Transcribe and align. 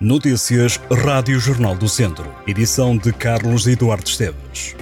Notícias 0.00 0.78
Rádio 1.04 1.40
Jornal 1.40 1.74
do 1.74 1.88
Centro. 1.88 2.32
Edição 2.46 2.96
de 2.96 3.12
Carlos 3.12 3.66
Eduardo 3.66 4.08
Esteves. 4.08 4.76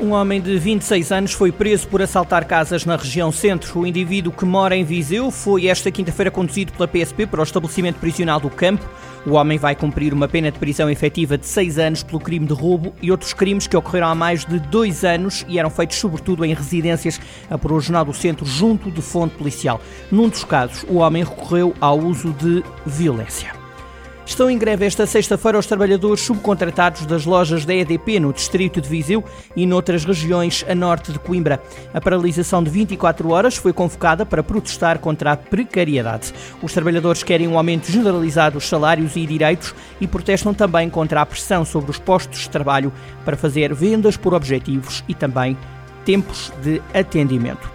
Um 0.00 0.10
homem 0.10 0.40
de 0.40 0.58
26 0.58 1.12
anos 1.12 1.32
foi 1.32 1.52
preso 1.52 1.86
por 1.86 2.02
assaltar 2.02 2.44
casas 2.46 2.84
na 2.84 2.96
região 2.96 3.30
centro. 3.30 3.78
O 3.78 3.86
indivíduo 3.86 4.32
que 4.32 4.44
mora 4.44 4.74
em 4.74 4.82
Viseu 4.82 5.30
foi 5.30 5.68
esta 5.68 5.92
quinta-feira 5.92 6.28
conduzido 6.28 6.72
pela 6.72 6.88
PSP 6.88 7.24
para 7.24 7.38
o 7.38 7.44
estabelecimento 7.44 8.00
prisional 8.00 8.40
do 8.40 8.50
campo. 8.50 8.84
O 9.26 9.32
homem 9.32 9.56
vai 9.56 9.74
cumprir 9.74 10.12
uma 10.12 10.28
pena 10.28 10.52
de 10.52 10.58
prisão 10.58 10.90
efetiva 10.90 11.38
de 11.38 11.46
6 11.46 11.78
anos 11.78 12.02
pelo 12.02 12.20
crime 12.20 12.46
de 12.46 12.52
roubo 12.52 12.94
e 13.00 13.10
outros 13.10 13.32
crimes 13.32 13.66
que 13.66 13.76
ocorreram 13.76 14.08
há 14.08 14.14
mais 14.14 14.44
de 14.44 14.58
dois 14.58 15.02
anos 15.02 15.46
e 15.48 15.58
eram 15.58 15.70
feitos 15.70 15.96
sobretudo 15.96 16.44
em 16.44 16.52
residências, 16.52 17.18
apurou 17.48 17.78
o 17.78 17.80
Jornal 17.80 18.04
do 18.04 18.12
Centro 18.12 18.44
junto 18.44 18.90
de 18.90 19.00
fonte 19.00 19.34
policial. 19.36 19.80
Num 20.10 20.28
dos 20.28 20.44
casos, 20.44 20.84
o 20.88 20.96
homem 20.96 21.24
recorreu 21.24 21.74
ao 21.80 21.98
uso 21.98 22.32
de 22.32 22.62
violência. 22.84 23.63
Estão 24.26 24.50
em 24.50 24.56
greve 24.56 24.86
esta 24.86 25.06
sexta-feira 25.06 25.58
os 25.58 25.66
trabalhadores 25.66 26.22
subcontratados 26.22 27.04
das 27.04 27.26
lojas 27.26 27.64
da 27.64 27.74
EDP 27.74 28.18
no 28.18 28.32
distrito 28.32 28.80
de 28.80 28.88
Viseu 28.88 29.22
e 29.54 29.66
noutras 29.66 30.04
regiões 30.04 30.64
a 30.66 30.74
norte 30.74 31.12
de 31.12 31.18
Coimbra. 31.18 31.62
A 31.92 32.00
paralisação 32.00 32.62
de 32.62 32.70
24 32.70 33.30
horas 33.30 33.56
foi 33.56 33.72
convocada 33.72 34.24
para 34.24 34.42
protestar 34.42 34.98
contra 34.98 35.32
a 35.32 35.36
precariedade. 35.36 36.32
Os 36.62 36.72
trabalhadores 36.72 37.22
querem 37.22 37.46
um 37.46 37.58
aumento 37.58 37.92
generalizado 37.92 38.54
dos 38.54 38.66
salários 38.68 39.14
e 39.14 39.26
direitos 39.26 39.74
e 40.00 40.06
protestam 40.06 40.54
também 40.54 40.88
contra 40.88 41.20
a 41.20 41.26
pressão 41.26 41.64
sobre 41.64 41.90
os 41.90 41.98
postos 41.98 42.40
de 42.40 42.50
trabalho 42.50 42.92
para 43.24 43.36
fazer 43.36 43.74
vendas 43.74 44.16
por 44.16 44.32
objetivos 44.32 45.04
e 45.06 45.14
também 45.14 45.56
tempos 46.04 46.50
de 46.62 46.80
atendimento. 46.94 47.73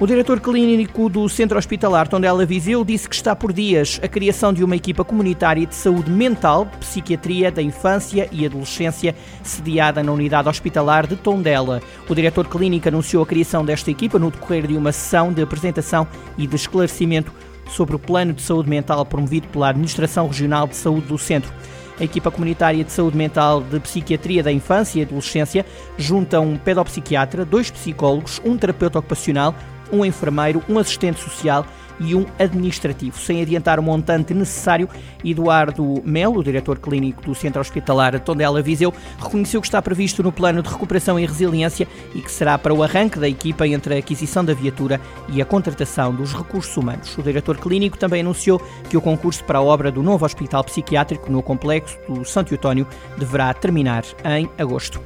O 0.00 0.08
diretor 0.08 0.40
clínico 0.40 1.08
do 1.08 1.28
Centro 1.28 1.56
Hospitalar 1.56 2.08
Tondela 2.08 2.44
Viseu 2.44 2.84
disse 2.84 3.08
que 3.08 3.14
está 3.14 3.36
por 3.36 3.52
dias 3.52 4.00
a 4.02 4.08
criação 4.08 4.52
de 4.52 4.64
uma 4.64 4.74
equipa 4.74 5.04
comunitária 5.04 5.64
de 5.64 5.74
saúde 5.74 6.10
mental, 6.10 6.66
psiquiatria 6.80 7.52
da 7.52 7.62
infância 7.62 8.28
e 8.32 8.44
adolescência, 8.44 9.14
sediada 9.44 10.02
na 10.02 10.10
unidade 10.10 10.48
hospitalar 10.48 11.06
de 11.06 11.14
Tondela. 11.14 11.80
O 12.08 12.14
diretor 12.14 12.48
clínico 12.48 12.88
anunciou 12.88 13.22
a 13.22 13.26
criação 13.26 13.64
desta 13.64 13.88
equipa 13.88 14.18
no 14.18 14.32
decorrer 14.32 14.66
de 14.66 14.76
uma 14.76 14.90
sessão 14.90 15.32
de 15.32 15.40
apresentação 15.40 16.08
e 16.36 16.44
de 16.44 16.56
esclarecimento 16.56 17.32
sobre 17.68 17.94
o 17.94 17.98
plano 17.98 18.32
de 18.32 18.42
saúde 18.42 18.68
mental 18.68 19.06
promovido 19.06 19.46
pela 19.46 19.68
Administração 19.68 20.26
Regional 20.26 20.66
de 20.66 20.74
Saúde 20.74 21.06
do 21.06 21.16
Centro. 21.16 21.52
A 22.00 22.02
equipa 22.02 22.32
comunitária 22.32 22.82
de 22.82 22.90
saúde 22.90 23.16
mental 23.16 23.60
de 23.60 23.78
psiquiatria 23.78 24.42
da 24.42 24.50
infância 24.50 24.98
e 24.98 25.02
adolescência 25.04 25.64
junta 25.96 26.40
um 26.40 26.56
pedopsiquiatra, 26.56 27.44
dois 27.44 27.70
psicólogos, 27.70 28.42
um 28.44 28.56
terapeuta 28.56 28.98
ocupacional, 28.98 29.54
um 29.94 30.04
enfermeiro, 30.04 30.62
um 30.68 30.78
assistente 30.78 31.20
social 31.20 31.64
e 32.00 32.14
um 32.14 32.26
administrativo. 32.38 33.18
Sem 33.18 33.40
adiantar 33.40 33.78
o 33.78 33.82
montante 33.82 34.34
necessário, 34.34 34.88
Eduardo 35.24 36.02
Melo, 36.04 36.42
diretor 36.42 36.78
clínico 36.78 37.22
do 37.22 37.34
Centro 37.34 37.60
Hospitalar 37.60 38.18
Tondela 38.20 38.62
Viseu, 38.62 38.92
reconheceu 39.18 39.60
que 39.60 39.66
está 39.66 39.80
previsto 39.80 40.22
no 40.22 40.32
plano 40.32 40.62
de 40.62 40.68
recuperação 40.68 41.18
e 41.18 41.26
resiliência 41.26 41.86
e 42.14 42.20
que 42.20 42.30
será 42.30 42.58
para 42.58 42.74
o 42.74 42.82
arranque 42.82 43.18
da 43.18 43.28
equipa 43.28 43.66
entre 43.66 43.94
a 43.94 43.98
aquisição 43.98 44.44
da 44.44 44.54
viatura 44.54 45.00
e 45.28 45.40
a 45.40 45.44
contratação 45.44 46.14
dos 46.14 46.32
recursos 46.32 46.76
humanos. 46.76 47.16
O 47.16 47.22
diretor 47.22 47.56
clínico 47.58 47.98
também 47.98 48.20
anunciou 48.20 48.60
que 48.88 48.96
o 48.96 49.00
concurso 49.00 49.44
para 49.44 49.58
a 49.58 49.62
obra 49.62 49.90
do 49.90 50.02
novo 50.02 50.24
hospital 50.24 50.64
psiquiátrico 50.64 51.30
no 51.30 51.42
complexo 51.42 51.98
do 52.08 52.24
Santo 52.24 52.52
Eutónio 52.52 52.86
deverá 53.16 53.52
terminar 53.54 54.04
em 54.24 54.48
agosto. 54.58 55.00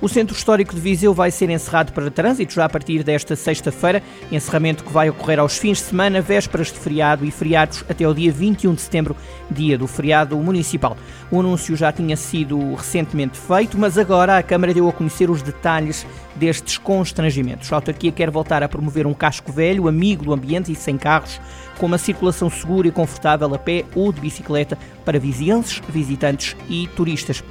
O 0.00 0.08
Centro 0.08 0.36
Histórico 0.36 0.76
de 0.76 0.80
Viseu 0.80 1.12
vai 1.12 1.28
ser 1.32 1.50
encerrado 1.50 1.92
para 1.92 2.08
trânsito 2.08 2.54
já 2.54 2.64
a 2.64 2.68
partir 2.68 3.02
desta 3.02 3.34
sexta-feira, 3.34 4.00
encerramento 4.30 4.84
que 4.84 4.92
vai 4.92 5.10
ocorrer 5.10 5.40
aos 5.40 5.58
fins 5.58 5.78
de 5.78 5.84
semana, 5.84 6.20
vésperas 6.20 6.70
de 6.70 6.78
feriado 6.78 7.24
e 7.24 7.32
feriados 7.32 7.84
até 7.88 8.06
o 8.06 8.14
dia 8.14 8.30
21 8.30 8.74
de 8.74 8.80
setembro, 8.80 9.16
dia 9.50 9.76
do 9.76 9.88
feriado 9.88 10.36
municipal. 10.36 10.96
O 11.32 11.40
anúncio 11.40 11.74
já 11.74 11.90
tinha 11.90 12.16
sido 12.16 12.74
recentemente 12.74 13.36
feito, 13.36 13.76
mas 13.76 13.98
agora 13.98 14.38
a 14.38 14.42
Câmara 14.42 14.72
deu 14.72 14.88
a 14.88 14.92
conhecer 14.92 15.30
os 15.30 15.42
detalhes 15.42 16.06
destes 16.36 16.78
constrangimentos. 16.78 17.72
A 17.72 17.76
autarquia 17.76 18.12
quer 18.12 18.30
voltar 18.30 18.62
a 18.62 18.68
promover 18.68 19.04
um 19.04 19.12
casco 19.12 19.50
velho, 19.50 19.88
amigo 19.88 20.26
do 20.26 20.32
ambiente 20.32 20.70
e 20.70 20.76
sem 20.76 20.96
carros, 20.96 21.40
com 21.76 21.86
uma 21.86 21.98
circulação 21.98 22.48
segura 22.48 22.86
e 22.86 22.92
confortável 22.92 23.52
a 23.52 23.58
pé 23.58 23.84
ou 23.96 24.12
de 24.12 24.20
bicicleta 24.20 24.78
para 25.04 25.18
vizinhanças, 25.18 25.82
visitantes 25.88 26.54
e 26.68 26.86
turistas. 26.94 27.42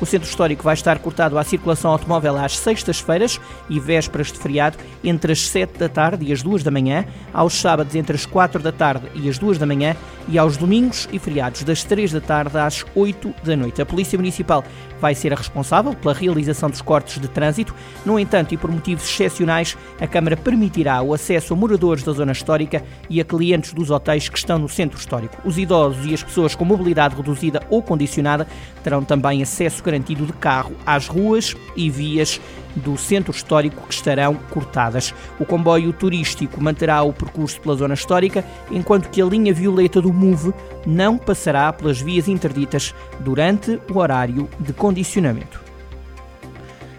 O 0.00 0.04
centro 0.04 0.28
histórico 0.28 0.62
vai 0.62 0.74
estar 0.74 0.98
cortado 0.98 1.38
à 1.38 1.44
circulação 1.44 1.90
automóvel 1.90 2.36
às 2.36 2.58
sextas-feiras 2.58 3.40
e 3.68 3.80
vésperas 3.80 4.30
de 4.30 4.38
feriado 4.38 4.76
entre 5.02 5.32
as 5.32 5.48
7 5.48 5.78
da 5.78 5.88
tarde 5.88 6.26
e 6.26 6.32
as 6.32 6.42
2 6.42 6.62
da 6.62 6.70
manhã, 6.70 7.06
aos 7.32 7.54
sábados 7.54 7.94
entre 7.94 8.14
as 8.14 8.26
4 8.26 8.62
da 8.62 8.72
tarde 8.72 9.06
e 9.14 9.28
as 9.28 9.38
2 9.38 9.56
da 9.56 9.64
manhã 9.64 9.96
e 10.28 10.38
aos 10.38 10.56
domingos 10.56 11.08
e 11.12 11.18
feriados 11.18 11.62
das 11.62 11.82
3 11.84 12.12
da 12.12 12.20
tarde 12.20 12.58
às 12.58 12.84
8 12.94 13.34
da 13.42 13.56
noite. 13.56 13.80
A 13.80 13.86
Polícia 13.86 14.18
Municipal 14.18 14.64
vai 15.00 15.14
ser 15.14 15.32
a 15.32 15.36
responsável 15.36 15.94
pela 15.94 16.14
realização 16.14 16.68
dos 16.68 16.82
cortes 16.82 17.20
de 17.20 17.28
trânsito. 17.28 17.74
No 18.04 18.18
entanto, 18.18 18.52
e 18.52 18.56
por 18.56 18.70
motivos 18.70 19.04
excepcionais, 19.04 19.76
a 20.00 20.06
Câmara 20.06 20.36
permitirá 20.36 21.02
o 21.02 21.14
acesso 21.14 21.54
a 21.54 21.56
moradores 21.56 22.02
da 22.02 22.12
zona 22.12 22.32
histórica 22.32 22.82
e 23.08 23.20
a 23.20 23.24
clientes 23.24 23.72
dos 23.72 23.90
hotéis 23.90 24.28
que 24.28 24.38
estão 24.38 24.58
no 24.58 24.68
centro 24.68 24.98
histórico. 24.98 25.36
Os 25.44 25.58
idosos 25.58 26.04
e 26.06 26.14
as 26.14 26.22
pessoas 26.22 26.54
com 26.54 26.64
mobilidade 26.64 27.14
reduzida 27.14 27.62
ou 27.70 27.82
condicionada 27.82 28.46
terão 28.82 29.02
também 29.04 29.42
acesso 29.42 29.82
garantido 29.86 30.26
de 30.26 30.32
carro 30.34 30.74
às 30.84 31.06
ruas 31.06 31.56
e 31.74 31.88
vias 31.88 32.40
do 32.76 32.98
centro 32.98 33.32
histórico 33.32 33.86
que 33.86 33.94
estarão 33.94 34.34
cortadas. 34.50 35.14
O 35.40 35.46
comboio 35.46 35.92
turístico 35.92 36.62
manterá 36.62 37.02
o 37.02 37.12
percurso 37.12 37.60
pela 37.60 37.76
zona 37.76 37.94
histórica, 37.94 38.44
enquanto 38.70 39.08
que 39.08 39.22
a 39.22 39.24
linha 39.24 39.54
violeta 39.54 40.02
do 40.02 40.12
MOVE 40.12 40.52
não 40.86 41.16
passará 41.16 41.72
pelas 41.72 42.00
vias 42.00 42.28
interditas 42.28 42.94
durante 43.20 43.80
o 43.90 43.98
horário 43.98 44.48
de 44.60 44.72
condicionamento. 44.72 45.64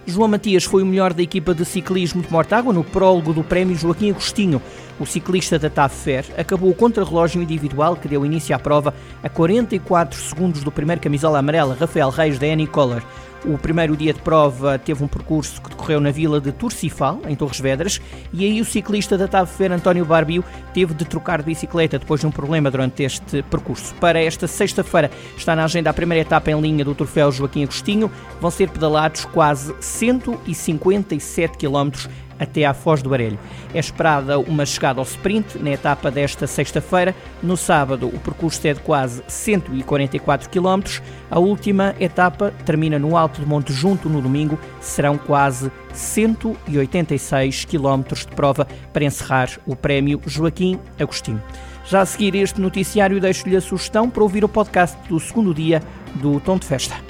João 0.07 0.29
Matias 0.29 0.63
foi 0.63 0.83
o 0.83 0.85
melhor 0.85 1.13
da 1.13 1.21
equipa 1.21 1.53
de 1.53 1.65
ciclismo 1.65 2.21
de 2.21 2.31
Mortágua 2.31 2.71
no 2.71 2.81
prólogo 2.83 3.33
do 3.33 3.43
Prémio 3.43 3.75
Joaquim 3.75 4.11
Agostinho. 4.11 4.61
O 4.99 5.05
ciclista 5.05 5.59
da 5.59 5.69
TAF 5.69 5.95
Fer 5.95 6.25
acabou 6.37 6.71
o 6.71 6.75
contrarrelógio 6.75 7.41
individual 7.41 7.95
que 7.95 8.07
deu 8.07 8.25
início 8.25 8.55
à 8.55 8.59
prova 8.59 8.95
a 9.21 9.29
44 9.29 10.19
segundos 10.19 10.63
do 10.63 10.71
primeiro 10.71 10.99
camisola 10.99 11.37
amarela, 11.37 11.77
Rafael 11.79 12.09
Reis, 12.09 12.39
da 12.39 12.47
Annie 12.47 12.65
Collar. 12.65 13.03
O 13.45 13.57
primeiro 13.59 13.95
dia 13.95 14.11
de 14.11 14.19
prova 14.19 14.79
teve 14.79 15.03
um 15.03 15.07
percurso 15.07 15.61
que 15.61 15.69
decorreu 15.69 16.01
na 16.01 16.09
vila 16.09 16.41
de 16.41 16.51
Turcifal, 16.51 17.21
em 17.27 17.35
Torres 17.35 17.59
Vedras, 17.59 18.01
e 18.33 18.43
aí 18.43 18.59
o 18.59 18.65
ciclista 18.65 19.15
da 19.15 19.27
TAV 19.27 19.47
Fer, 19.47 19.71
António 19.71 20.03
Barbio, 20.03 20.43
teve 20.73 20.95
de 20.95 21.05
trocar 21.05 21.39
de 21.39 21.45
bicicleta 21.45 21.99
depois 21.99 22.19
de 22.19 22.25
um 22.25 22.31
problema 22.31 22.71
durante 22.71 23.03
este 23.03 23.43
percurso. 23.43 23.93
Para 23.95 24.19
esta 24.19 24.47
sexta-feira 24.47 25.11
está 25.37 25.55
na 25.55 25.63
agenda 25.63 25.91
a 25.91 25.93
primeira 25.93 26.23
etapa 26.23 26.49
em 26.49 26.59
linha 26.59 26.83
do 26.83 26.95
Troféu 26.95 27.31
Joaquim 27.31 27.63
Agostinho. 27.63 28.11
Vão 28.41 28.49
ser 28.49 28.69
pedalados 28.69 29.25
quase 29.25 29.75
157 29.79 31.57
quilómetros 31.57 32.09
até 32.39 32.65
à 32.65 32.73
Foz 32.73 33.01
do 33.01 33.13
Arelho. 33.13 33.39
É 33.73 33.79
esperada 33.79 34.39
uma 34.39 34.65
chegada 34.65 34.99
ao 34.99 35.05
sprint 35.05 35.57
na 35.59 35.71
etapa 35.71 36.11
desta 36.11 36.47
sexta-feira. 36.47 37.15
No 37.41 37.57
sábado, 37.57 38.07
o 38.07 38.19
percurso 38.19 38.65
é 38.67 38.73
de 38.73 38.79
quase 38.79 39.23
144 39.27 40.49
km. 40.49 41.01
A 41.29 41.39
última 41.39 41.95
etapa 41.99 42.53
termina 42.65 42.97
no 42.99 43.17
Alto 43.17 43.41
de 43.41 43.47
Monte 43.47 43.73
Junto 43.73 44.09
no 44.09 44.21
domingo. 44.21 44.59
Serão 44.79 45.17
quase 45.17 45.71
186 45.93 47.65
km 47.65 48.03
de 48.13 48.35
prova 48.35 48.67
para 48.93 49.05
encerrar 49.05 49.49
o 49.65 49.75
prémio 49.75 50.21
Joaquim 50.25 50.79
Agostinho. 50.99 51.41
Já 51.85 52.01
a 52.01 52.05
seguir 52.05 52.35
este 52.35 52.59
noticiário, 52.59 53.21
deixo-lhe 53.21 53.55
a 53.55 53.61
sugestão 53.61 54.09
para 54.09 54.21
ouvir 54.21 54.43
o 54.43 54.49
podcast 54.49 54.97
do 55.07 55.19
segundo 55.19 55.53
dia 55.53 55.81
do 56.15 56.39
Tom 56.41 56.57
de 56.57 56.65
Festa. 56.65 57.06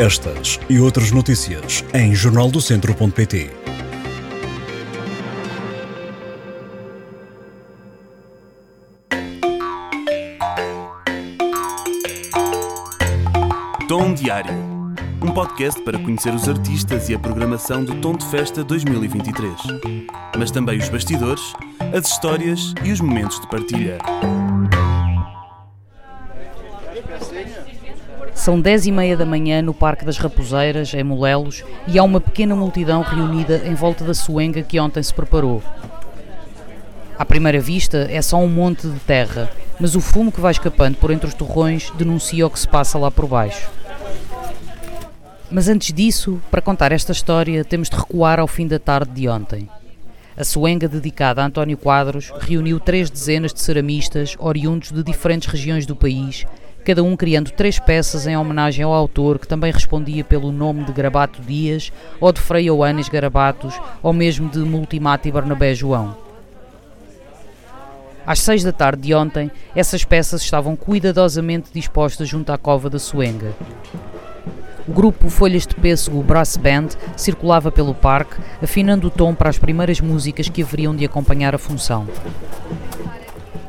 Estas 0.00 0.58
e 0.70 0.80
outras 0.80 1.10
notícias 1.10 1.84
em 1.92 2.14
jornaldocentro.pt. 2.14 3.50
Tom 13.86 14.14
Diário. 14.14 14.54
Um 15.20 15.32
podcast 15.34 15.82
para 15.82 15.98
conhecer 15.98 16.32
os 16.32 16.48
artistas 16.48 17.10
e 17.10 17.14
a 17.14 17.18
programação 17.18 17.84
do 17.84 18.00
Tom 18.00 18.16
de 18.16 18.24
Festa 18.24 18.64
2023. 18.64 19.54
Mas 20.38 20.50
também 20.50 20.78
os 20.78 20.88
bastidores, 20.88 21.42
as 21.94 22.08
histórias 22.08 22.72
e 22.82 22.90
os 22.90 23.02
momentos 23.02 23.38
de 23.38 23.46
partilha. 23.48 23.98
São 28.34 28.60
dez 28.60 28.86
e 28.86 28.92
meia 28.92 29.16
da 29.16 29.26
manhã 29.26 29.60
no 29.60 29.74
Parque 29.74 30.04
das 30.04 30.16
Raposeiras, 30.16 30.94
em 30.94 31.04
Molelos, 31.04 31.64
e 31.86 31.98
há 31.98 32.02
uma 32.02 32.20
pequena 32.20 32.54
multidão 32.56 33.02
reunida 33.02 33.62
em 33.64 33.74
volta 33.74 34.04
da 34.04 34.14
suenga 34.14 34.62
que 34.62 34.80
ontem 34.80 35.02
se 35.02 35.12
preparou. 35.12 35.62
À 37.18 37.24
primeira 37.24 37.60
vista 37.60 38.08
é 38.10 38.22
só 38.22 38.38
um 38.38 38.48
monte 38.48 38.86
de 38.86 38.98
terra, 39.00 39.50
mas 39.78 39.94
o 39.94 40.00
fumo 40.00 40.32
que 40.32 40.40
vai 40.40 40.52
escapando 40.52 40.96
por 40.96 41.10
entre 41.10 41.26
os 41.26 41.34
torrões 41.34 41.90
denuncia 41.90 42.46
o 42.46 42.50
que 42.50 42.58
se 42.58 42.66
passa 42.66 42.98
lá 42.98 43.10
por 43.10 43.26
baixo. 43.26 43.68
Mas 45.50 45.68
antes 45.68 45.92
disso, 45.92 46.40
para 46.50 46.62
contar 46.62 46.92
esta 46.92 47.12
história, 47.12 47.64
temos 47.64 47.90
de 47.90 47.96
recuar 47.96 48.38
ao 48.40 48.46
fim 48.46 48.66
da 48.66 48.78
tarde 48.78 49.10
de 49.10 49.28
ontem. 49.28 49.68
A 50.36 50.44
suenga 50.44 50.88
dedicada 50.88 51.42
a 51.42 51.46
António 51.46 51.76
Quadros 51.76 52.32
reuniu 52.40 52.80
três 52.80 53.10
dezenas 53.10 53.52
de 53.52 53.60
ceramistas 53.60 54.36
oriundos 54.38 54.92
de 54.92 55.02
diferentes 55.02 55.48
regiões 55.48 55.84
do 55.84 55.96
país, 55.96 56.46
cada 56.84 57.02
um 57.02 57.16
criando 57.16 57.50
três 57.50 57.78
peças 57.78 58.26
em 58.26 58.36
homenagem 58.36 58.84
ao 58.84 58.92
autor 58.92 59.38
que 59.38 59.46
também 59.46 59.72
respondia 59.72 60.24
pelo 60.24 60.50
nome 60.50 60.84
de 60.84 60.92
Garabato 60.92 61.40
Dias 61.42 61.92
ou 62.20 62.32
de 62.32 62.40
Frei 62.40 62.70
Oanes 62.70 63.08
Garabatos 63.08 63.78
ou 64.02 64.12
mesmo 64.12 64.48
de 64.48 64.58
Multimati 64.58 65.30
Barnabé 65.30 65.74
João. 65.74 66.16
Às 68.26 68.40
seis 68.40 68.62
da 68.62 68.72
tarde 68.72 69.02
de 69.02 69.14
ontem, 69.14 69.50
essas 69.74 70.04
peças 70.04 70.42
estavam 70.42 70.76
cuidadosamente 70.76 71.70
dispostas 71.72 72.28
junto 72.28 72.52
à 72.52 72.58
cova 72.58 72.90
da 72.90 72.98
Suenga. 72.98 73.54
O 74.86 74.92
grupo 74.92 75.28
Folhas 75.28 75.66
de 75.66 75.74
Pêssego 75.74 76.22
Brass 76.22 76.56
Band 76.56 76.88
circulava 77.16 77.70
pelo 77.70 77.94
parque, 77.94 78.40
afinando 78.62 79.06
o 79.06 79.10
tom 79.10 79.34
para 79.34 79.48
as 79.48 79.58
primeiras 79.58 80.00
músicas 80.00 80.48
que 80.48 80.62
haveriam 80.62 80.94
de 80.94 81.04
acompanhar 81.04 81.54
a 81.54 81.58
função. 81.58 82.06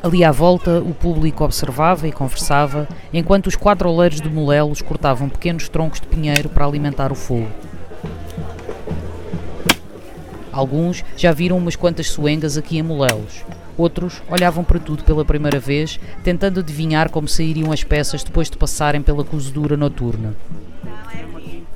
Ali 0.02 0.24
à 0.24 0.32
volta, 0.32 0.80
o 0.80 0.92
público 0.92 1.44
observava 1.44 2.08
e 2.08 2.12
conversava, 2.12 2.88
enquanto 3.12 3.46
os 3.46 3.54
quadroleiros 3.54 4.20
de 4.20 4.28
molelos 4.28 4.82
cortavam 4.82 5.28
pequenos 5.28 5.68
troncos 5.68 6.00
de 6.00 6.08
pinheiro 6.08 6.48
para 6.48 6.66
alimentar 6.66 7.12
o 7.12 7.14
fogo. 7.14 7.46
Alguns 10.52 11.04
já 11.16 11.30
viram 11.30 11.56
umas 11.56 11.76
quantas 11.76 12.10
suengas 12.10 12.58
aqui 12.58 12.78
em 12.78 12.82
Molelos. 12.82 13.44
Outros 13.78 14.20
olhavam 14.28 14.64
para 14.64 14.80
tudo 14.80 15.04
pela 15.04 15.24
primeira 15.24 15.60
vez, 15.60 16.00
tentando 16.24 16.58
adivinhar 16.58 17.08
como 17.08 17.28
sairiam 17.28 17.70
as 17.70 17.84
peças 17.84 18.24
depois 18.24 18.50
de 18.50 18.58
passarem 18.58 19.00
pela 19.00 19.24
cozedura 19.24 19.76
noturna. 19.76 20.34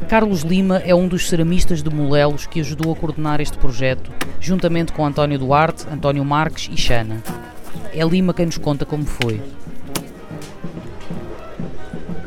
Carlos 0.09 0.43
Lima 0.43 0.79
é 0.85 0.95
um 0.95 1.07
dos 1.09 1.29
ceramistas 1.29 1.81
de 1.83 1.91
Molelos 1.91 2.45
que 2.45 2.61
ajudou 2.61 2.93
a 2.93 2.97
coordenar 2.97 3.41
este 3.41 3.57
projeto, 3.57 4.11
juntamente 4.41 4.93
com 4.93 5.07
António 5.07 5.39
Duarte, 5.39 5.87
António 5.91 6.25
Marques 6.25 6.69
e 6.71 6.77
Xana. 6.77 7.23
É 7.93 8.05
Lima 8.05 8.35
quem 8.35 8.47
nos 8.47 8.59
conta 8.59 8.85
como 8.85 9.05
foi. 9.05 9.41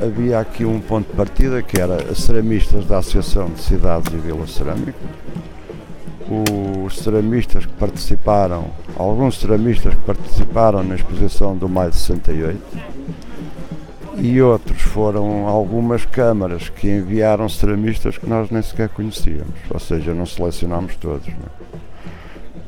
Havia 0.01 0.39
aqui 0.39 0.63
um 0.63 0.79
ponto 0.79 1.09
de 1.09 1.15
partida 1.15 1.61
que 1.61 1.79
era 1.79 1.95
as 2.09 2.19
ceramistas 2.19 2.85
da 2.85 2.99
Associação 2.99 3.49
de 3.49 3.61
Cidades 3.61 4.13
e 4.13 4.17
Vilas 4.17 4.51
Cerâmicas, 4.51 4.95
os 6.85 6.97
ceramistas 6.97 7.65
que 7.65 7.73
participaram, 7.73 8.71
alguns 8.95 9.39
ceramistas 9.39 9.93
que 9.93 10.01
participaram 10.01 10.83
na 10.83 10.95
exposição 10.95 11.55
do 11.55 11.67
Maio 11.67 11.91
de 11.91 11.97
68, 11.97 12.61
e 14.17 14.41
outros 14.41 14.81
foram 14.81 15.47
algumas 15.47 16.05
câmaras 16.05 16.69
que 16.69 16.89
enviaram 16.89 17.47
ceramistas 17.49 18.17
que 18.17 18.25
nós 18.27 18.49
nem 18.49 18.61
sequer 18.61 18.89
conhecíamos, 18.89 19.53
ou 19.69 19.79
seja, 19.79 20.13
não 20.13 20.25
selecionámos 20.25 20.95
todos. 20.95 21.27
Não 21.27 21.33
é? 21.33 21.59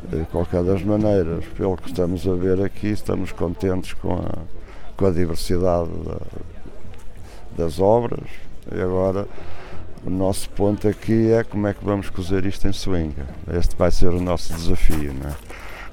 De 0.09 0.25
qualquer 0.25 0.63
das 0.63 0.83
maneiras, 0.83 1.45
pelo 1.57 1.77
que 1.77 1.89
estamos 1.89 2.27
a 2.27 2.33
ver 2.33 2.61
aqui, 2.61 2.87
estamos 2.87 3.31
contentes 3.31 3.93
com 3.93 4.13
a, 4.13 4.37
com 4.95 5.05
a 5.05 5.11
diversidade 5.11 5.89
da, 6.05 6.17
das 7.57 7.79
obras 7.79 8.27
e 8.71 8.79
agora 8.79 9.27
o 10.05 10.09
nosso 10.09 10.49
ponto 10.49 10.87
aqui 10.87 11.31
é 11.31 11.43
como 11.43 11.67
é 11.67 11.73
que 11.73 11.83
vamos 11.83 12.09
cozer 12.09 12.45
isto 12.45 12.67
em 12.67 12.73
swinga. 12.73 13.25
Este 13.53 13.75
vai 13.75 13.91
ser 13.91 14.09
o 14.09 14.19
nosso 14.19 14.53
desafio. 14.53 15.13
Não 15.13 15.29
é? 15.29 15.35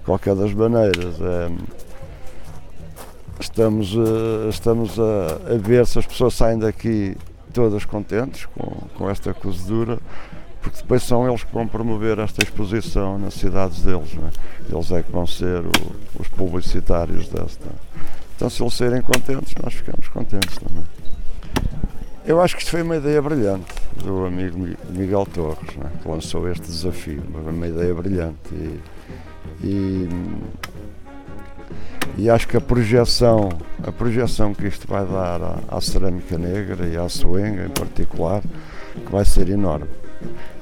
Qualquer 0.04 0.34
das 0.34 0.54
maneiras, 0.54 1.20
é, 1.20 1.50
estamos, 3.38 3.94
uh, 3.94 4.48
estamos 4.48 4.98
a, 4.98 5.54
a, 5.54 5.58
ver 5.58 5.86
se 5.86 5.98
as 5.98 6.06
pessoas 6.06 6.34
saem 6.34 6.58
daqui 6.58 7.16
todas 7.52 7.84
contentes 7.84 8.46
com, 8.46 8.64
com 8.96 9.10
esta 9.10 9.34
cozedura, 9.34 9.98
porque 10.68 10.82
depois 10.82 11.02
são 11.02 11.26
eles 11.26 11.42
que 11.42 11.52
vão 11.52 11.66
promover 11.66 12.18
esta 12.18 12.42
exposição 12.42 13.18
nas 13.18 13.34
cidades 13.34 13.82
deles. 13.82 14.10
É? 14.14 14.74
Eles 14.74 14.90
é 14.90 15.02
que 15.02 15.10
vão 15.10 15.26
ser 15.26 15.64
o, 15.64 16.20
os 16.20 16.28
publicitários 16.28 17.28
desta. 17.28 17.66
Então, 18.36 18.50
se 18.50 18.62
eles 18.62 18.74
serem 18.74 19.00
contentes, 19.02 19.54
nós 19.62 19.74
ficamos 19.74 20.08
contentes 20.08 20.56
também. 20.58 20.84
Eu 22.24 22.40
acho 22.40 22.54
que 22.54 22.62
isto 22.62 22.70
foi 22.70 22.82
uma 22.82 22.96
ideia 22.96 23.22
brilhante 23.22 23.74
do 24.04 24.26
amigo 24.26 24.58
Miguel 24.90 25.26
Torres, 25.26 25.74
né, 25.76 25.90
que 26.02 26.08
lançou 26.08 26.48
este 26.50 26.66
desafio, 26.66 27.22
uma 27.34 27.66
ideia 27.66 27.94
brilhante. 27.94 28.36
E, 28.52 28.80
e, 29.64 30.08
e, 32.18 32.30
acho 32.30 32.46
que 32.46 32.56
a 32.56 32.60
projeção, 32.60 33.48
a 33.82 33.90
projeção 33.90 34.52
que 34.52 34.66
isto 34.66 34.86
vai 34.86 35.06
dar 35.06 35.42
à, 35.42 35.58
à 35.68 35.80
cerâmica 35.80 36.36
negra 36.36 36.86
e 36.86 36.96
à 36.98 37.08
suenga 37.08 37.64
em 37.64 37.70
particular, 37.70 38.42
que 38.94 39.10
vai 39.10 39.24
ser 39.24 39.48
enorme. 39.48 39.88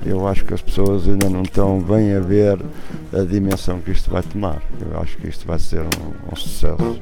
Eu 0.05 0.27
acho 0.27 0.45
que 0.45 0.55
as 0.55 0.63
pessoas 0.63 1.09
ainda 1.09 1.29
não 1.29 1.43
estão 1.43 1.81
bem 1.81 2.15
a 2.15 2.21
ver 2.21 2.59
a 3.13 3.23
dimensão 3.23 3.81
que 3.81 3.91
isto 3.91 4.11
vai 4.11 4.23
tomar. 4.23 4.63
Eu 4.81 5.01
acho 5.01 5.17
que 5.17 5.29
isto 5.29 5.47
vai 5.47 5.59
ser 5.59 5.83
um, 5.83 6.33
um 6.33 6.37
sucesso. 6.37 7.01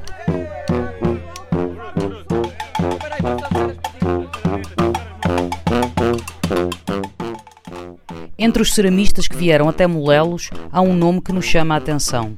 Entre 8.38 8.62
os 8.62 8.74
ceramistas 8.74 9.26
que 9.26 9.36
vieram 9.36 9.68
até 9.68 9.86
Molelos, 9.86 10.50
há 10.70 10.80
um 10.80 10.94
nome 10.94 11.20
que 11.20 11.32
nos 11.32 11.44
chama 11.44 11.74
a 11.74 11.78
atenção. 11.78 12.34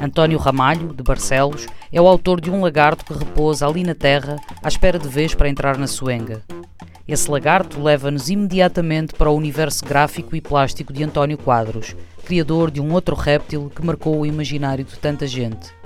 António 0.00 0.38
Ramalho, 0.38 0.94
de 0.94 1.02
Barcelos, 1.02 1.66
é 1.92 2.00
o 2.00 2.06
autor 2.06 2.40
de 2.40 2.50
um 2.50 2.60
lagarto 2.60 3.04
que 3.04 3.12
repousa 3.12 3.66
ali 3.66 3.82
na 3.82 3.94
terra 3.94 4.36
à 4.62 4.68
espera 4.68 4.98
de 4.98 5.08
vez 5.08 5.34
para 5.34 5.48
entrar 5.48 5.76
na 5.76 5.86
suenga. 5.86 6.42
Esse 7.08 7.30
lagarto 7.30 7.82
leva-nos 7.82 8.28
imediatamente 8.28 9.14
para 9.14 9.30
o 9.30 9.36
universo 9.36 9.84
gráfico 9.84 10.36
e 10.36 10.40
plástico 10.40 10.92
de 10.92 11.02
António 11.02 11.38
Quadros, 11.38 11.96
criador 12.24 12.70
de 12.70 12.80
um 12.80 12.92
outro 12.92 13.16
réptil 13.16 13.72
que 13.74 13.84
marcou 13.84 14.20
o 14.20 14.26
imaginário 14.26 14.84
de 14.84 14.98
tanta 14.98 15.26
gente 15.26 15.78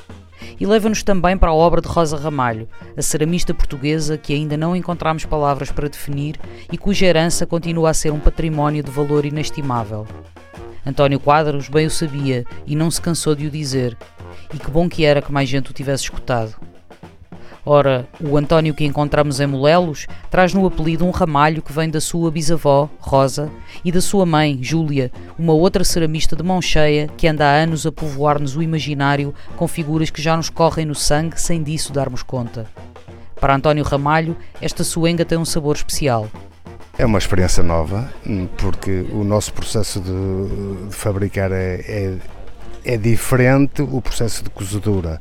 e 0.58 0.66
leva-nos 0.66 1.02
também 1.02 1.36
para 1.36 1.50
a 1.50 1.54
obra 1.54 1.80
de 1.80 1.88
Rosa 1.88 2.16
Ramalho, 2.16 2.68
a 2.96 3.02
ceramista 3.02 3.54
portuguesa 3.54 4.18
que 4.18 4.32
ainda 4.32 4.56
não 4.56 4.76
encontramos 4.76 5.24
palavras 5.24 5.70
para 5.70 5.88
definir 5.88 6.38
e 6.70 6.78
cuja 6.78 7.06
herança 7.06 7.46
continua 7.46 7.90
a 7.90 7.94
ser 7.94 8.12
um 8.12 8.20
património 8.20 8.82
de 8.82 8.90
valor 8.90 9.24
inestimável. 9.24 10.06
António 10.84 11.20
Quadros 11.20 11.68
bem 11.68 11.86
o 11.86 11.90
sabia 11.90 12.44
e 12.66 12.74
não 12.74 12.90
se 12.90 13.00
cansou 13.00 13.34
de 13.34 13.46
o 13.46 13.50
dizer, 13.50 13.96
e 14.52 14.58
que 14.58 14.70
bom 14.70 14.88
que 14.88 15.04
era 15.04 15.22
que 15.22 15.32
mais 15.32 15.48
gente 15.48 15.70
o 15.70 15.74
tivesse 15.74 16.04
escutado. 16.04 16.54
Ora, 17.64 18.08
o 18.20 18.36
António 18.36 18.74
que 18.74 18.84
encontramos 18.84 19.38
em 19.38 19.46
Molelos 19.46 20.08
traz 20.28 20.52
no 20.52 20.66
apelido 20.66 21.06
um 21.06 21.10
ramalho 21.10 21.62
que 21.62 21.72
vem 21.72 21.88
da 21.88 22.00
sua 22.00 22.28
bisavó, 22.28 22.90
Rosa, 22.98 23.52
e 23.84 23.92
da 23.92 24.00
sua 24.00 24.26
mãe, 24.26 24.58
Júlia, 24.60 25.12
uma 25.38 25.52
outra 25.52 25.84
ceramista 25.84 26.34
de 26.34 26.42
mão 26.42 26.60
cheia 26.60 27.06
que 27.16 27.28
anda 27.28 27.46
há 27.46 27.62
anos 27.62 27.86
a 27.86 27.92
povoar-nos 27.92 28.56
o 28.56 28.62
imaginário 28.62 29.32
com 29.56 29.68
figuras 29.68 30.10
que 30.10 30.20
já 30.20 30.36
nos 30.36 30.50
correm 30.50 30.84
no 30.84 30.94
sangue 30.94 31.40
sem 31.40 31.62
disso 31.62 31.92
darmos 31.92 32.24
conta. 32.24 32.66
Para 33.40 33.54
António 33.54 33.84
Ramalho, 33.84 34.36
esta 34.60 34.82
suenga 34.82 35.24
tem 35.24 35.38
um 35.38 35.44
sabor 35.44 35.76
especial. 35.76 36.28
É 36.98 37.06
uma 37.06 37.18
experiência 37.18 37.62
nova, 37.62 38.12
porque 38.58 39.06
o 39.12 39.22
nosso 39.22 39.52
processo 39.52 40.00
de, 40.00 40.88
de 40.88 40.94
fabricar 40.94 41.52
é, 41.52 41.80
é, 41.86 42.14
é, 42.84 42.96
diferente, 42.96 43.82
o 43.82 44.02
processo 44.02 44.42
de 44.44 44.50
cozedura. 44.50 45.20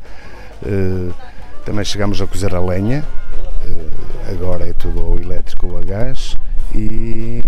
Uh, 0.64 1.14
também 1.66 1.86
chegamos 1.86 2.22
a 2.22 2.28
cozer 2.28 2.54
a 2.56 2.60
lenha, 2.60 3.04
eh, 3.66 4.32
agora 4.32 4.68
é 4.68 4.74
tudo 4.74 5.00
ao 5.02 5.18
elétrico 5.18 5.68
ou 5.68 5.78
a 5.78 5.82
gás 5.82 6.36
e, 6.74 7.42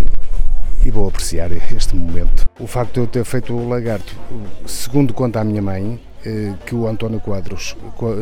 e 0.84 0.90
vou 0.90 1.08
apreciar 1.08 1.50
este 1.74 1.96
momento. 1.96 2.48
O 2.58 2.66
facto 2.66 2.94
de 2.94 3.00
eu 3.00 3.06
ter 3.06 3.24
feito 3.24 3.52
o 3.52 3.68
lagarto, 3.68 4.14
segundo 4.66 5.12
conta 5.12 5.40
a 5.40 5.44
minha 5.44 5.62
mãe, 5.62 6.00
eh, 6.24 6.54
que 6.64 6.74
o 6.74 6.86
António 6.86 7.20
Quadros, 7.20 7.76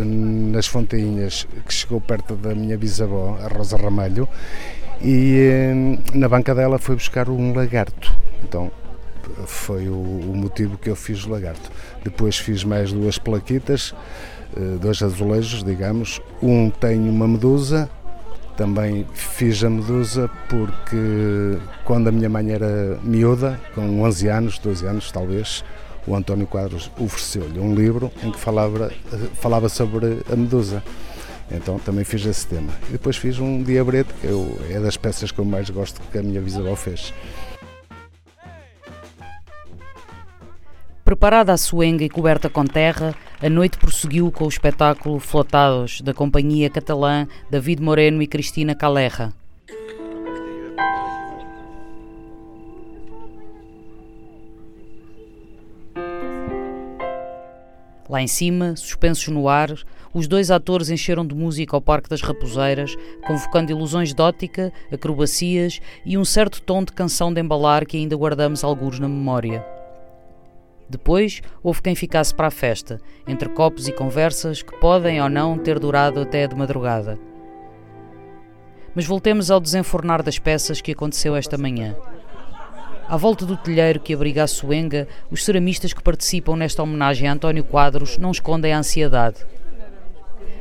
nas 0.05 0.67
fontainhas 0.67 1.47
que 1.67 1.73
chegou 1.73 2.01
perto 2.01 2.35
da 2.35 2.55
minha 2.55 2.77
bisavó, 2.77 3.39
a 3.43 3.49
Rosa 3.49 3.77
Ramalho, 3.77 4.29
e 5.01 5.37
eh, 5.39 5.75
na 6.15 6.29
banca 6.29 6.55
dela 6.55 6.79
foi 6.79 6.97
buscar 6.97 7.29
um 7.29 7.55
lagarto. 7.55 8.13
Então 8.43 8.71
foi 9.47 9.89
o, 9.89 9.95
motivo 10.35 10.77
que 10.79 10.91
eu 10.91 10.97
fiz 10.97 11.25
o 11.25 11.31
lagarto. 11.31 11.71
Depois 12.05 12.37
fiz 12.39 12.65
mais 12.65 12.93
duas 12.93 13.19
plaquitas 13.19 13.95
eh, 14.57 14.77
dois 14.81 15.03
azulejos, 15.03 15.65
digamos. 15.65 16.21
Um 16.43 16.69
tem 16.71 17.09
uma 17.09 17.27
medusa, 17.27 17.89
também 18.57 19.07
fiz 19.15 19.65
a 19.65 19.71
medusa 19.71 20.29
porque 20.49 21.59
quando 21.85 22.09
a 22.09 22.13
minha 22.13 22.29
mãe 22.29 22.51
era 22.51 22.99
miúda, 23.03 23.59
com 23.75 24.03
11 24.03 24.29
anos, 24.29 24.59
12 24.59 24.87
anos 24.87 25.11
talvez, 25.11 25.65
o 26.07 26.15
António 26.15 26.47
Quadros 26.47 26.91
ofereceu-lhe 26.99 27.59
um 27.59 27.75
livro 27.75 28.11
em 28.23 28.31
que 28.31 28.39
falava, 28.39 28.93
falava 29.41 29.69
sobre 29.69 30.19
a 30.31 30.37
medusa. 30.37 30.83
Então 31.51 31.79
também 31.79 32.05
fiz 32.05 32.25
esse 32.25 32.47
tema. 32.47 32.73
E 32.89 32.93
depois 32.93 33.17
fiz 33.17 33.39
um 33.39 33.63
diabrete, 33.63 34.13
que 34.21 34.27
eu, 34.27 34.59
é 34.71 34.79
das 34.81 34.97
peças 34.97 35.31
que 35.31 35.39
eu 35.39 35.45
mais 35.45 35.69
gosto 35.71 36.01
que 36.11 36.19
a 36.19 36.23
minha 36.23 36.41
bisavó 36.41 36.75
fez. 36.77 37.13
Preparada 41.13 41.53
a 41.53 41.59
suenga 41.59 42.03
e 42.03 42.09
coberta 42.09 42.49
com 42.49 42.65
terra, 42.65 43.15
a 43.39 43.47
noite 43.51 43.77
prosseguiu 43.77 44.33
com 44.33 44.47
o 44.47 44.49
espetáculo 44.49 45.21
Flotados, 45.21 46.01
da 46.01 46.15
companhia 46.15 46.71
catalã 46.71 47.29
David 47.51 47.83
Moreno 47.83 48.23
e 48.23 48.27
Cristina 48.27 48.75
Calerra. 48.75 49.31
Lá 58.09 58.23
em 58.23 58.27
cima, 58.27 58.75
suspensos 58.75 59.29
no 59.29 59.51
ar, 59.51 59.71
os 60.15 60.27
dois 60.27 60.51
atores 60.51 60.89
encheram 60.89 61.27
de 61.27 61.35
música 61.35 61.77
o 61.77 61.83
Parque 61.83 62.09
das 62.09 62.23
Raposeiras, 62.23 62.97
convocando 63.27 63.71
ilusões 63.71 64.15
de 64.15 64.23
ótica, 64.23 64.73
acrobacias 64.91 65.79
e 66.07 66.17
um 66.17 66.25
certo 66.25 66.63
tom 66.63 66.83
de 66.83 66.93
canção 66.95 67.31
de 67.31 67.43
embalar 67.43 67.85
que 67.85 67.99
ainda 67.99 68.17
guardamos 68.17 68.65
alguns 68.65 68.99
na 68.99 69.11
memória. 69.11 69.82
Depois, 70.93 71.41
houve 71.63 71.81
quem 71.81 71.95
ficasse 71.95 72.35
para 72.35 72.49
a 72.49 72.51
festa, 72.51 73.01
entre 73.27 73.49
copos 73.49 73.89
e 73.89 73.93
conversas 73.93 74.61
que 74.61 74.77
podem 74.79 75.23
ou 75.23 75.29
não 75.31 75.57
ter 75.57 75.79
durado 75.79 76.21
até 76.21 76.47
de 76.47 76.55
madrugada. 76.55 77.19
Mas 78.95 79.07
voltemos 79.07 79.51
ao 79.51 79.59
desenfornar 79.59 80.23
das 80.23 80.39
peças 80.39 80.83
que 80.83 80.93
aconteceu 80.93 81.35
esta 81.35 81.57
manhã. 81.57 81.97
À 83.09 83.17
volta 83.17 83.47
do 83.47 83.57
telheiro 83.57 84.01
que 84.01 84.13
abriga 84.13 84.43
a 84.43 84.47
Suenga, 84.47 85.09
os 85.31 85.43
ceramistas 85.43 85.95
que 85.95 86.03
participam 86.03 86.57
nesta 86.57 86.83
homenagem 86.83 87.27
a 87.27 87.33
António 87.33 87.65
Quadros 87.65 88.19
não 88.19 88.31
escondem 88.31 88.75
a 88.75 88.79
ansiedade. 88.79 89.47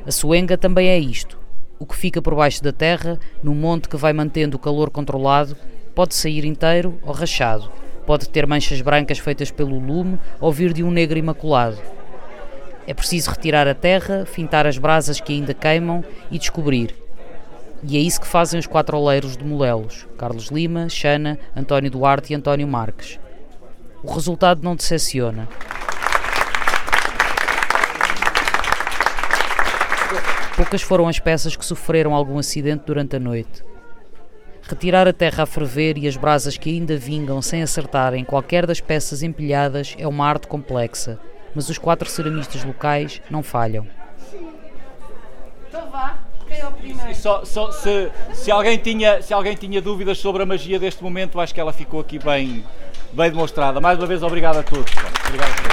A 0.07 0.11
Suenga 0.11 0.57
também 0.57 0.87
é 0.87 0.97
isto. 0.97 1.37
O 1.77 1.85
que 1.85 1.97
fica 1.97 2.21
por 2.21 2.35
baixo 2.35 2.63
da 2.63 2.71
terra, 2.71 3.19
no 3.43 3.53
monte 3.53 3.89
que 3.89 3.97
vai 3.97 4.13
mantendo 4.13 4.55
o 4.55 4.59
calor 4.59 4.91
controlado, 4.91 5.57
pode 5.93 6.15
sair 6.15 6.45
inteiro 6.45 6.97
ou 7.03 7.11
rachado. 7.11 7.80
Pode 8.11 8.27
ter 8.27 8.45
manchas 8.45 8.81
brancas 8.81 9.19
feitas 9.19 9.51
pelo 9.51 9.79
lume 9.79 10.19
ou 10.37 10.51
vir 10.51 10.73
de 10.73 10.83
um 10.83 10.91
negro 10.91 11.17
imaculado. 11.17 11.77
É 12.85 12.93
preciso 12.93 13.31
retirar 13.31 13.69
a 13.69 13.73
terra, 13.73 14.25
fintar 14.25 14.67
as 14.67 14.77
brasas 14.77 15.21
que 15.21 15.31
ainda 15.31 15.53
queimam 15.53 16.03
e 16.29 16.37
descobrir 16.37 16.93
e 17.81 17.95
é 17.95 18.01
isso 18.01 18.19
que 18.19 18.27
fazem 18.27 18.59
os 18.59 18.67
quatro 18.67 18.97
oleiros 18.97 19.37
de 19.37 19.45
Molelos: 19.45 20.05
Carlos 20.17 20.47
Lima, 20.47 20.89
Xana, 20.89 21.39
António 21.55 21.89
Duarte 21.89 22.33
e 22.33 22.35
António 22.35 22.67
Marques. 22.67 23.17
O 24.03 24.11
resultado 24.11 24.61
não 24.61 24.75
decepciona. 24.75 25.47
Poucas 30.57 30.81
foram 30.81 31.07
as 31.07 31.17
peças 31.17 31.55
que 31.55 31.63
sofreram 31.63 32.13
algum 32.13 32.37
acidente 32.37 32.83
durante 32.85 33.15
a 33.15 33.19
noite. 33.21 33.63
Retirar 34.71 35.05
a 35.05 35.11
terra 35.11 35.43
a 35.43 35.45
ferver 35.45 35.97
e 35.97 36.07
as 36.07 36.15
brasas 36.15 36.55
que 36.55 36.69
ainda 36.69 36.95
vingam 36.95 37.41
sem 37.41 37.61
acertar 37.61 38.13
em 38.13 38.23
qualquer 38.23 38.65
das 38.65 38.79
peças 38.79 39.21
empilhadas 39.21 39.97
é 39.99 40.07
uma 40.07 40.25
arte 40.25 40.47
complexa, 40.47 41.19
mas 41.53 41.67
os 41.67 41.77
quatro 41.77 42.09
ceramistas 42.09 42.63
locais 42.63 43.21
não 43.29 43.43
falham. 43.43 43.85
Então 45.67 45.89
vá. 45.91 46.19
E 47.09 47.13
só, 47.13 47.43
só, 47.43 47.69
se, 47.73 48.09
se, 48.33 48.49
alguém 48.49 48.77
tinha, 48.77 49.21
se 49.21 49.33
alguém 49.33 49.55
tinha 49.57 49.81
dúvidas 49.81 50.17
sobre 50.19 50.41
a 50.41 50.45
magia 50.45 50.79
deste 50.79 51.03
momento, 51.03 51.37
acho 51.41 51.53
que 51.53 51.59
ela 51.59 51.73
ficou 51.73 51.99
aqui 51.99 52.17
bem, 52.17 52.63
bem 53.11 53.29
demonstrada. 53.29 53.81
Mais 53.81 53.99
uma 53.99 54.07
vez, 54.07 54.23
obrigado 54.23 54.59
a 54.59 54.63
todos. 54.63 54.89
Obrigado 55.27 55.49
a 55.49 55.63
todos. 55.63 55.70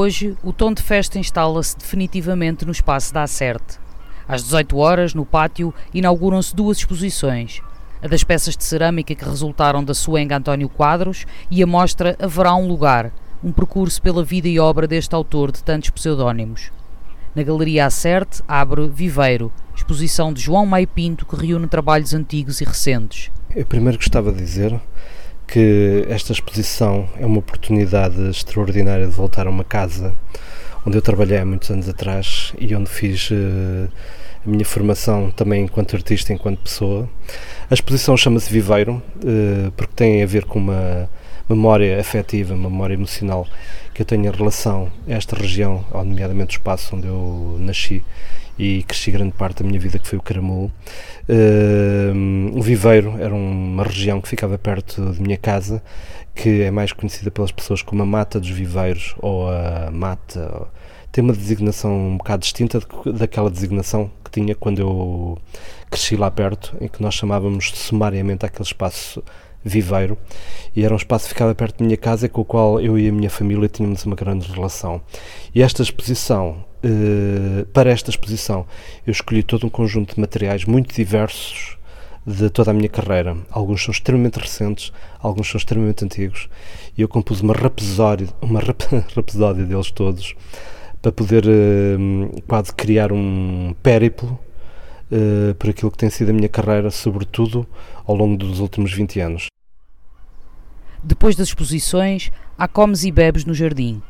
Hoje, 0.00 0.36
o 0.44 0.52
tom 0.52 0.72
de 0.72 0.80
festa 0.80 1.18
instala-se 1.18 1.76
definitivamente 1.76 2.64
no 2.64 2.70
espaço 2.70 3.12
da 3.12 3.24
Acerte. 3.24 3.80
Às 4.28 4.44
18 4.44 4.76
horas, 4.78 5.12
no 5.12 5.26
pátio, 5.26 5.74
inauguram-se 5.92 6.54
duas 6.54 6.78
exposições. 6.78 7.60
A 8.00 8.06
das 8.06 8.22
peças 8.22 8.56
de 8.56 8.62
cerâmica 8.62 9.12
que 9.12 9.24
resultaram 9.24 9.82
da 9.82 9.92
Suenga 9.94 10.36
António 10.36 10.68
Quadros 10.68 11.26
e 11.50 11.64
a 11.64 11.66
mostra 11.66 12.16
Haverá 12.20 12.54
um 12.54 12.68
Lugar, 12.68 13.12
um 13.42 13.50
percurso 13.50 14.00
pela 14.00 14.22
vida 14.22 14.46
e 14.46 14.60
obra 14.60 14.86
deste 14.86 15.16
autor 15.16 15.50
de 15.50 15.64
tantos 15.64 15.90
pseudónimos. 15.90 16.70
Na 17.34 17.42
Galeria 17.42 17.86
Acerte 17.86 18.40
abre 18.46 18.86
Viveiro, 18.86 19.50
exposição 19.74 20.32
de 20.32 20.40
João 20.40 20.64
Maio 20.64 20.86
Pinto 20.86 21.26
que 21.26 21.34
reúne 21.34 21.66
trabalhos 21.66 22.14
antigos 22.14 22.60
e 22.60 22.64
recentes. 22.64 23.32
Eu 23.52 23.66
primeiro 23.66 23.98
gostava 23.98 24.30
de 24.30 24.38
dizer 24.38 24.80
que 25.48 26.04
esta 26.08 26.30
exposição 26.30 27.08
é 27.18 27.24
uma 27.24 27.38
oportunidade 27.38 28.20
extraordinária 28.28 29.06
de 29.06 29.12
voltar 29.12 29.46
a 29.46 29.50
uma 29.50 29.64
casa 29.64 30.14
onde 30.86 30.96
eu 30.96 31.02
trabalhei 31.02 31.38
há 31.38 31.44
muitos 31.44 31.70
anos 31.70 31.88
atrás 31.88 32.52
e 32.58 32.74
onde 32.74 32.88
fiz 32.88 33.30
uh, 33.30 33.88
a 34.46 34.48
minha 34.48 34.64
formação 34.64 35.30
também 35.30 35.64
enquanto 35.64 35.96
artista, 35.96 36.32
enquanto 36.32 36.60
pessoa. 36.60 37.08
A 37.70 37.74
exposição 37.74 38.16
chama-se 38.16 38.52
Viveiro 38.52 39.02
uh, 39.16 39.72
porque 39.72 39.92
tem 39.96 40.22
a 40.22 40.26
ver 40.26 40.44
com 40.44 40.58
uma 40.58 41.08
memória 41.48 41.98
afetiva, 42.00 42.56
memória 42.56 42.94
emocional 42.94 43.46
que 43.94 44.02
eu 44.02 44.06
tenho 44.06 44.26
em 44.26 44.30
relação 44.30 44.92
a 45.08 45.12
esta 45.12 45.36
região, 45.36 45.84
nomeadamente 45.92 46.56
o 46.56 46.58
espaço 46.58 46.94
onde 46.94 47.06
eu 47.06 47.56
nasci 47.58 48.02
e 48.58 48.82
cresci 48.82 49.10
grande 49.10 49.32
parte 49.32 49.62
da 49.62 49.68
minha 49.68 49.78
vida, 49.78 49.98
que 49.98 50.08
foi 50.08 50.18
o 50.18 50.22
Caramulo. 50.22 50.72
Uh, 51.28 52.58
o 52.58 52.60
Viveiro 52.60 53.14
era 53.20 53.32
uma 53.34 53.84
região 53.84 54.20
que 54.20 54.28
ficava 54.28 54.58
perto 54.58 55.12
de 55.12 55.22
minha 55.22 55.36
casa, 55.36 55.82
que 56.34 56.62
é 56.62 56.70
mais 56.70 56.92
conhecida 56.92 57.30
pelas 57.30 57.52
pessoas 57.52 57.82
como 57.82 58.02
a 58.02 58.06
Mata 58.06 58.40
dos 58.40 58.50
Viveiros 58.50 59.14
ou 59.18 59.48
a 59.48 59.90
Mata. 59.92 60.68
Tem 61.10 61.22
uma 61.22 61.32
designação 61.32 61.90
um 61.90 62.16
bocado 62.16 62.42
distinta 62.42 62.80
daquela 63.14 63.50
designação 63.50 64.10
que 64.24 64.30
tinha 64.30 64.54
quando 64.54 64.80
eu 64.80 65.38
cresci 65.90 66.16
lá 66.16 66.30
perto, 66.30 66.76
em 66.80 66.88
que 66.88 67.00
nós 67.00 67.14
chamávamos 67.14 67.70
sumariamente 67.74 68.44
aquele 68.44 68.64
espaço 68.64 69.22
viveiro 69.68 70.16
e 70.74 70.84
era 70.84 70.92
um 70.92 70.96
espaço 70.96 71.24
que 71.24 71.34
ficava 71.34 71.54
perto 71.54 71.78
da 71.78 71.84
minha 71.84 71.96
casa 71.96 72.28
com 72.28 72.40
o 72.40 72.44
qual 72.44 72.80
eu 72.80 72.98
e 72.98 73.08
a 73.08 73.12
minha 73.12 73.30
família 73.30 73.68
tínhamos 73.68 74.04
uma 74.04 74.16
grande 74.16 74.50
relação. 74.50 75.00
E 75.54 75.62
esta 75.62 75.82
exposição 75.82 76.64
eh, 76.82 77.64
para 77.72 77.90
esta 77.90 78.10
exposição, 78.10 78.66
eu 79.06 79.10
escolhi 79.10 79.42
todo 79.42 79.66
um 79.66 79.70
conjunto 79.70 80.14
de 80.14 80.20
materiais 80.20 80.64
muito 80.64 80.94
diversos 80.94 81.76
de 82.26 82.50
toda 82.50 82.70
a 82.70 82.74
minha 82.74 82.88
carreira. 82.88 83.36
Alguns 83.50 83.82
são 83.82 83.92
extremamente 83.92 84.38
recentes, 84.38 84.92
alguns 85.18 85.48
são 85.48 85.58
extremamente 85.58 86.04
antigos, 86.04 86.48
e 86.96 87.02
eu 87.02 87.08
compus 87.08 87.40
uma 87.40 87.54
rapsódia, 87.54 88.28
uma 88.40 88.60
rap, 88.60 88.84
rapsódia 89.14 89.64
deles 89.64 89.90
todos 89.90 90.34
para 91.00 91.12
poder 91.12 91.44
uh, 91.46 92.42
quase 92.46 92.72
criar 92.74 93.12
um 93.12 93.74
périplo 93.82 94.38
uh, 95.10 95.54
por 95.54 95.70
aquilo 95.70 95.90
que 95.90 95.98
tem 95.98 96.10
sido 96.10 96.30
a 96.30 96.32
minha 96.32 96.48
carreira, 96.48 96.90
sobretudo 96.90 97.66
ao 98.04 98.14
longo 98.14 98.36
dos 98.36 98.60
últimos 98.60 98.92
20 98.92 99.20
anos. 99.20 99.48
Depois 101.02 101.36
das 101.36 101.48
exposições, 101.48 102.30
há 102.56 102.66
comes 102.66 103.04
e 103.04 103.10
bebes 103.10 103.44
no 103.44 103.54
jardim. 103.54 104.02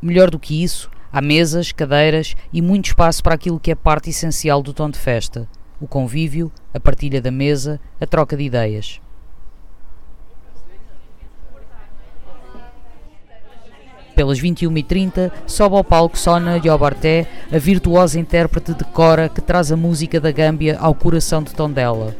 Melhor 0.00 0.30
do 0.30 0.38
que 0.38 0.62
isso, 0.62 0.90
Há 1.12 1.20
mesas, 1.20 1.72
cadeiras 1.72 2.34
e 2.50 2.62
muito 2.62 2.86
espaço 2.86 3.22
para 3.22 3.34
aquilo 3.34 3.60
que 3.60 3.70
é 3.70 3.74
parte 3.74 4.08
essencial 4.08 4.62
do 4.62 4.72
tom 4.72 4.88
de 4.88 4.98
festa: 4.98 5.46
o 5.78 5.86
convívio, 5.86 6.50
a 6.72 6.80
partilha 6.80 7.20
da 7.20 7.30
mesa, 7.30 7.78
a 8.00 8.06
troca 8.06 8.34
de 8.34 8.44
ideias. 8.44 8.98
Pelas 14.14 14.40
21h30, 14.40 15.30
sobe 15.46 15.76
ao 15.76 15.84
palco 15.84 16.18
Sona 16.18 16.56
Yobarté, 16.56 17.26
a 17.52 17.58
virtuosa 17.58 18.18
intérprete 18.18 18.72
de 18.72 18.84
Cora 18.84 19.28
que 19.28 19.40
traz 19.42 19.70
a 19.70 19.76
música 19.76 20.18
da 20.18 20.30
Gâmbia 20.30 20.78
ao 20.78 20.94
coração 20.94 21.42
de 21.42 21.54
Tondela. 21.54 22.14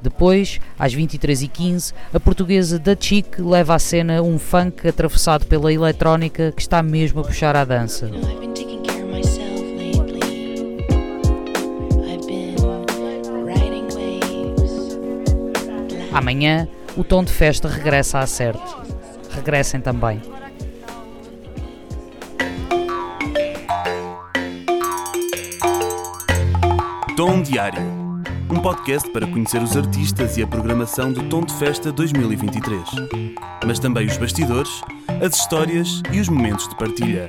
Depois, 0.00 0.60
às 0.78 0.94
23h15, 0.94 1.92
a 2.14 2.20
portuguesa 2.20 2.78
Da 2.78 2.96
Chic 2.98 3.38
leva 3.38 3.74
à 3.74 3.78
cena 3.78 4.22
um 4.22 4.38
funk 4.38 4.86
atravessado 4.86 5.46
pela 5.46 5.72
eletrónica 5.72 6.52
que 6.52 6.62
está 6.62 6.82
mesmo 6.82 7.20
a 7.20 7.24
puxar 7.24 7.56
à 7.56 7.64
dança. 7.64 8.10
Amanhã, 16.12 16.68
o 16.96 17.04
tom 17.04 17.22
de 17.22 17.32
festa 17.32 17.68
regressa 17.68 18.18
a 18.18 18.26
certo. 18.26 18.82
Regressem 19.30 19.80
também. 19.80 20.20
Tom 27.16 27.42
Diário 27.42 27.97
um 28.50 28.60
podcast 28.60 29.10
para 29.10 29.26
conhecer 29.26 29.62
os 29.62 29.76
artistas 29.76 30.36
e 30.36 30.42
a 30.42 30.46
programação 30.46 31.12
do 31.12 31.22
Tom 31.28 31.42
de 31.42 31.54
Festa 31.54 31.92
2023, 31.92 32.82
mas 33.66 33.78
também 33.78 34.06
os 34.06 34.16
bastidores, 34.16 34.70
as 35.24 35.36
histórias 35.36 36.02
e 36.12 36.20
os 36.20 36.28
momentos 36.28 36.68
de 36.68 36.76
partilha. 36.76 37.26